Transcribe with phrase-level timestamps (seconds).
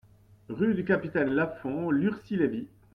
[0.49, 2.65] Rue du Capitaine Lafond, Lurcy-Lévis